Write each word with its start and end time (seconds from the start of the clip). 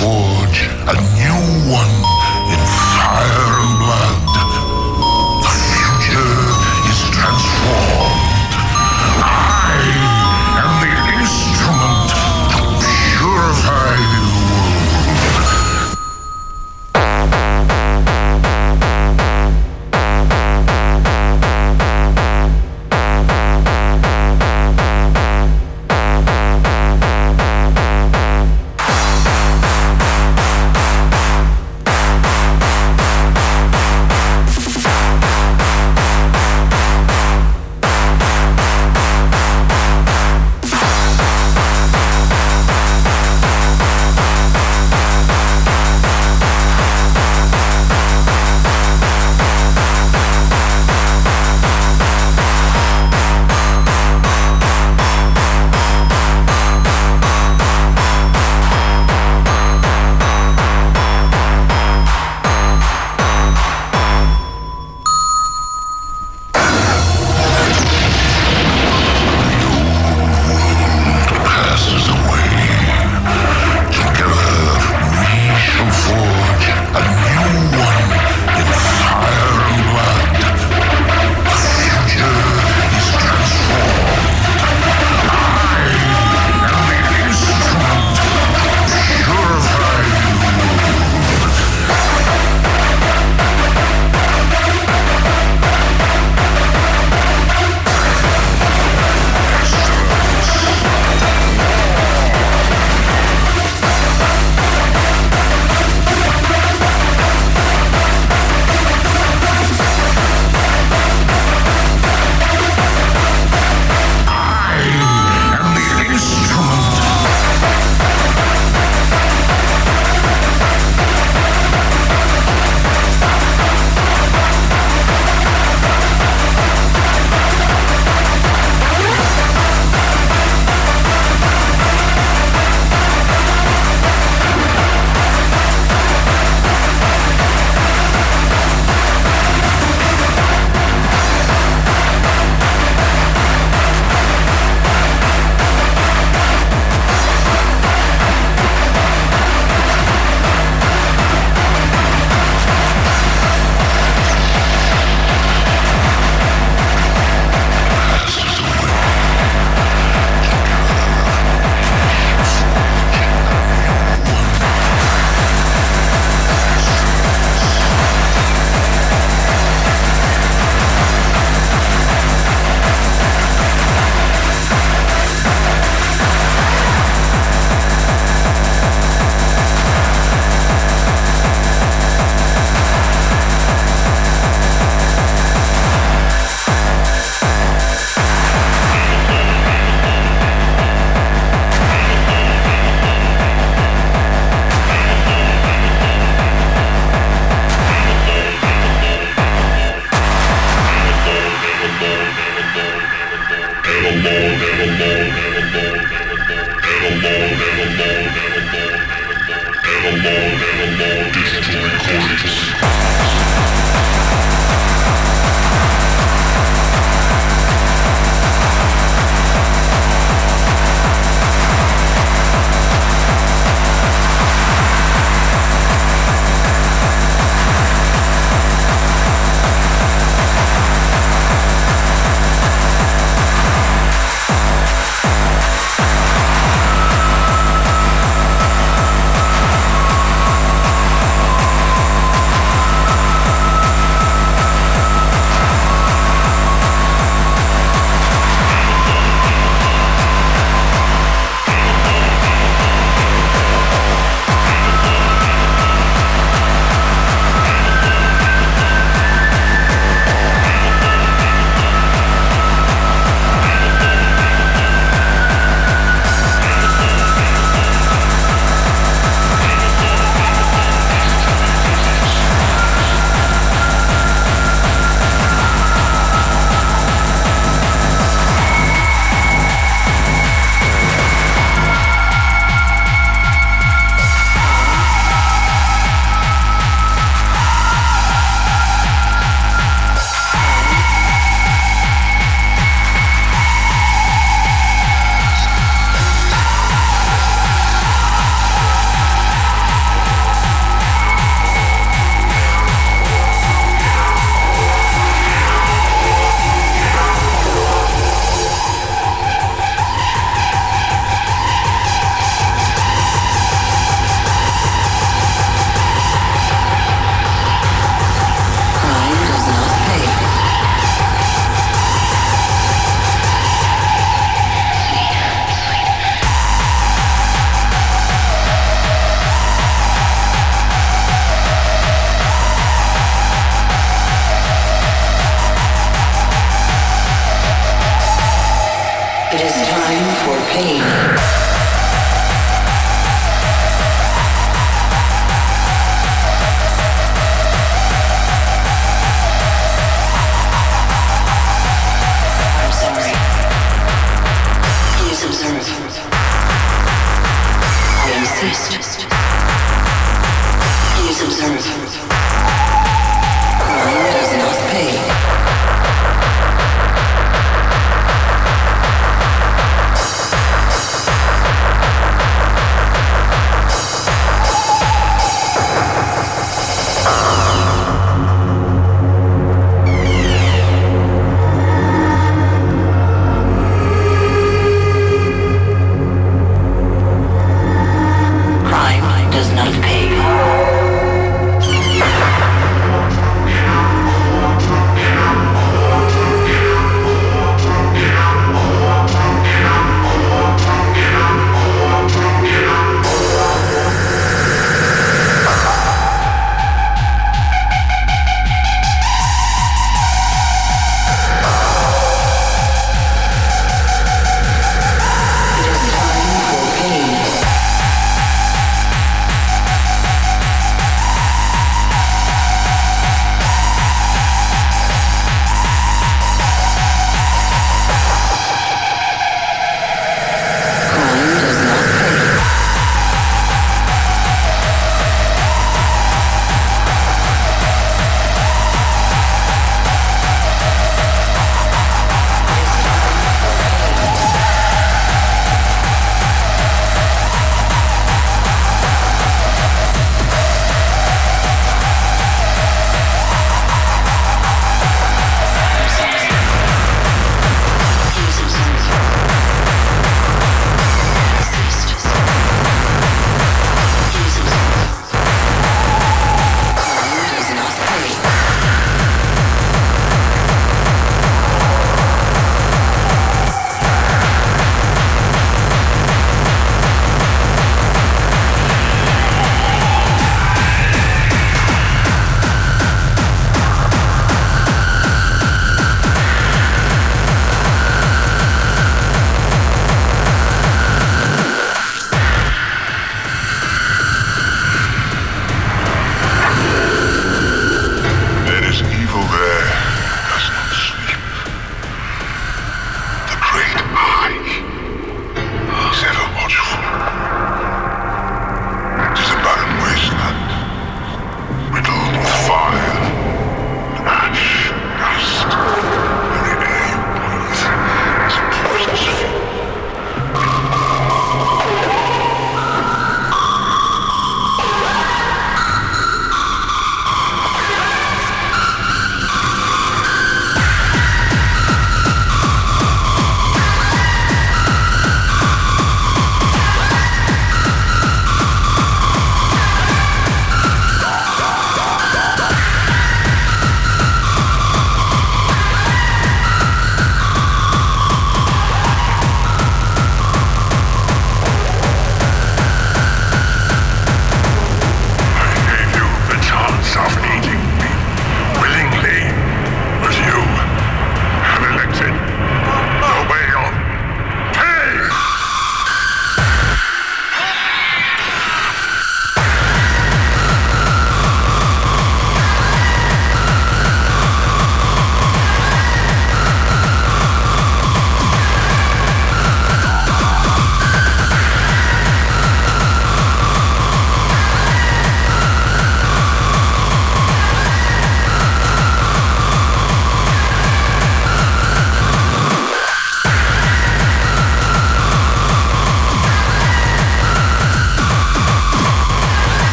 forge 0.00 0.66
a 0.88 0.94
new 1.18 1.70
one 1.70 2.19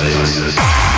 Thank 0.00 0.84
you. 0.84 0.89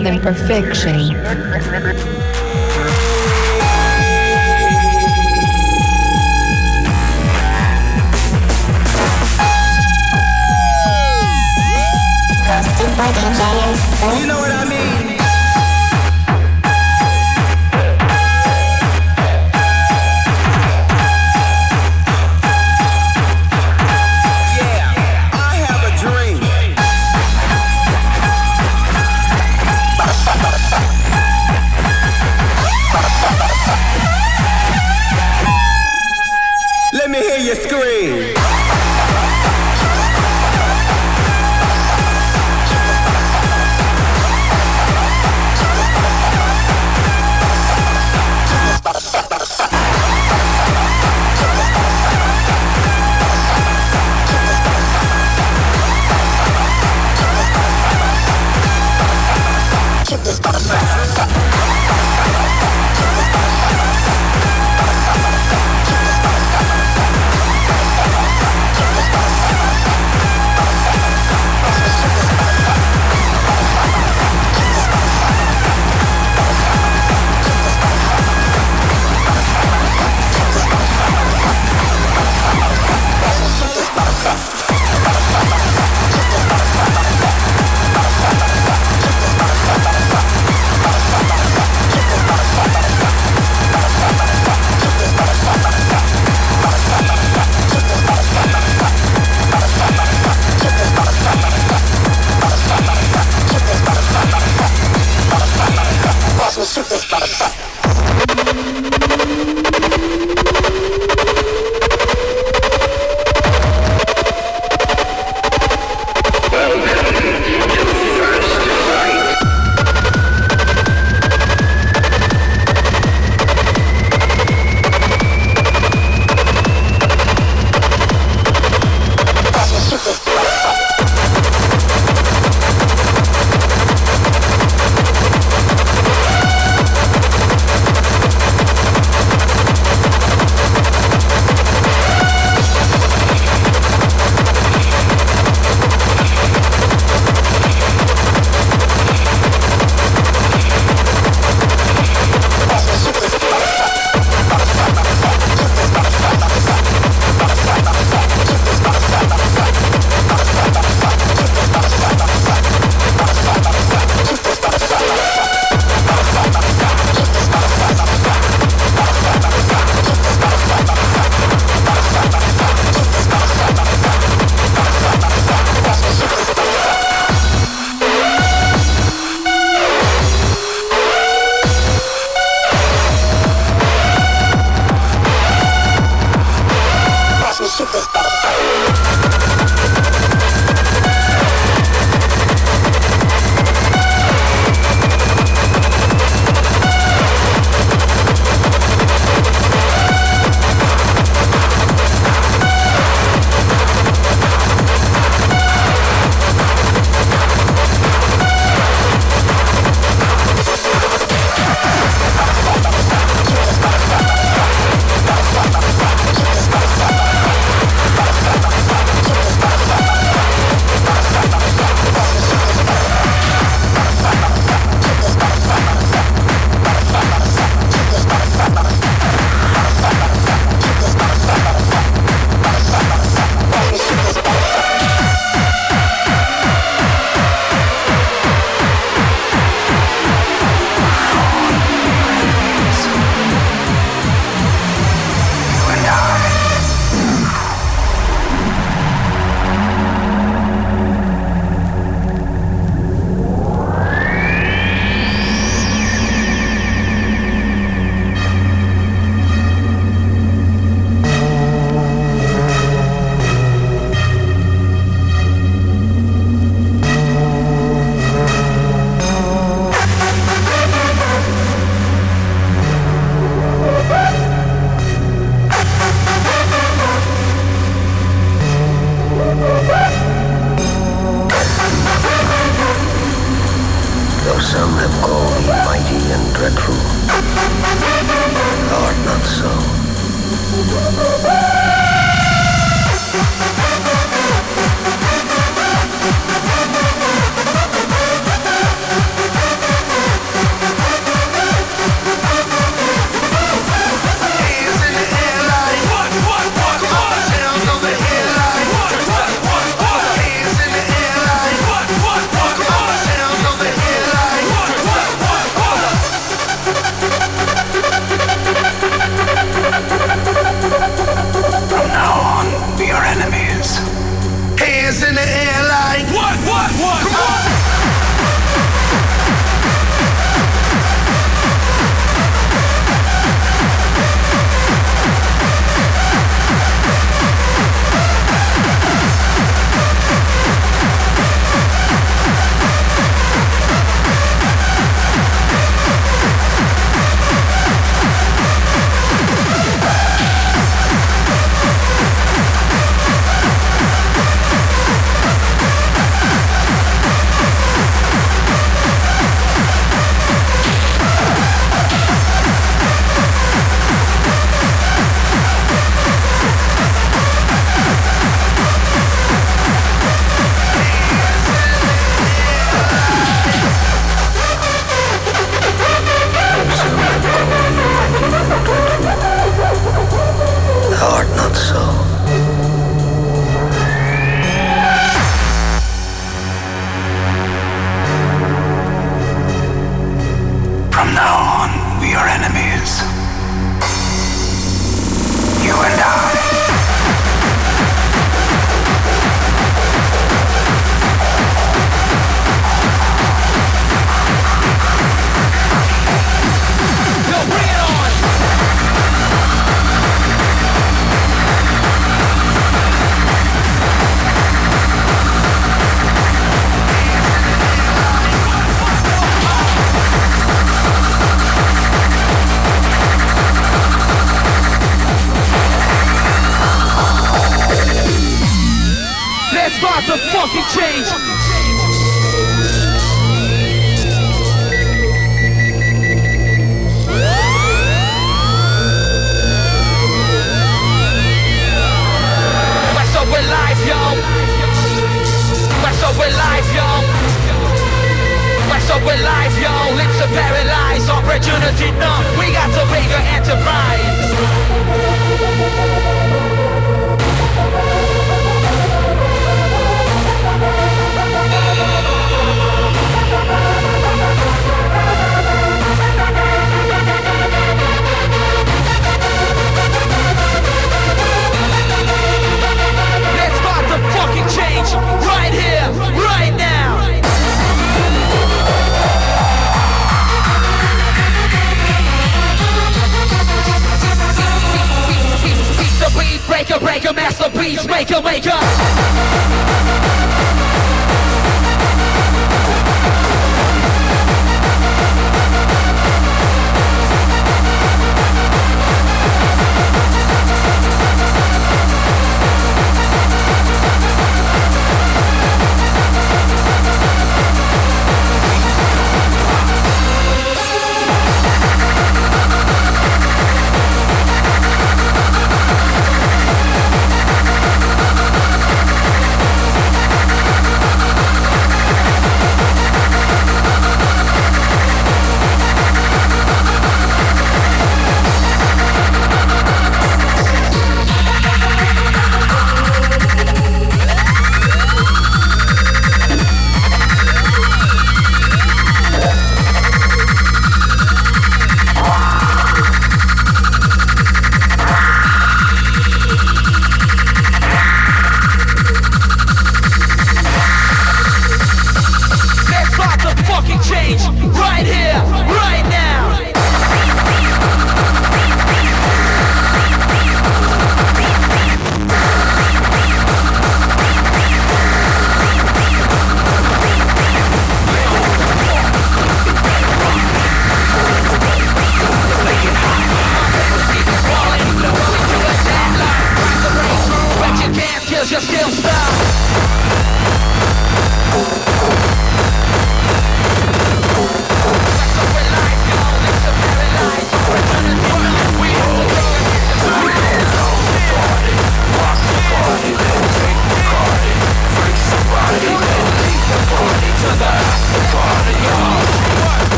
Than 0.00 0.20
perfection. 0.20 2.07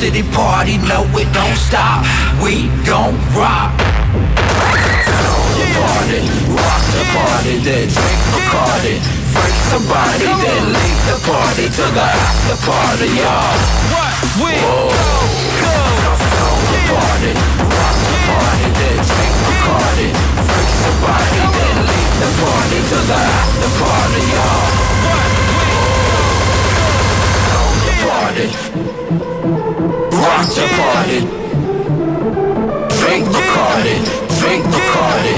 City 0.00 0.24
party, 0.32 0.80
no 0.88 1.04
it 1.20 1.28
don't 1.36 1.58
stop. 1.60 2.00
We 2.40 2.72
gon' 2.88 3.12
rock. 3.36 3.68
Party, 5.76 6.24
rock 6.56 6.82
the 6.96 7.04
party, 7.12 7.60
then 7.60 7.84
drink 7.84 8.20
Bacardi. 8.32 8.96
Freak 9.28 9.56
somebody, 9.68 10.24
then 10.24 10.64
leave 10.72 11.00
the 11.04 11.20
party 11.28 11.68
to 11.68 11.84
the 11.92 12.08
after 12.16 12.56
party, 12.64 13.12
y'all. 13.12 13.60
What 13.92 14.16
we 14.40 14.56
go 14.56 14.88
go 15.60 15.76
Party, 16.88 17.32
rock 17.60 17.98
the 18.08 18.18
party, 18.24 18.68
then 18.80 18.98
drink 19.04 19.34
Bacardi. 19.44 20.08
Freak 20.48 20.72
somebody, 20.80 21.40
then 21.44 21.76
leave 21.92 22.14
the 22.24 22.30
party 22.40 22.78
to 22.88 22.98
the 23.04 23.20
after 23.20 23.70
party, 23.84 24.22
y'all. 24.32 24.64
Party, 25.04 25.44
rock 27.52 27.76
the 27.84 27.92
party. 28.08 29.59
Drink 30.40 30.56
Bacardi, 33.28 34.00
drink 34.40 34.64
the 34.64 34.70
Bacardi, 34.70 35.34